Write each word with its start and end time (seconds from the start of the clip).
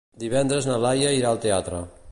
Divendres 0.21 0.69
na 0.69 0.79
Laia 0.85 1.13
irà 1.19 1.33
al 1.35 1.41
teatre. 1.47 1.85